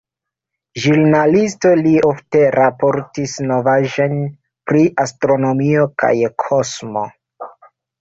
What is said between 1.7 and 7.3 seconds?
li ofte raportis novaĵojn pri astronomio kaj kosmo.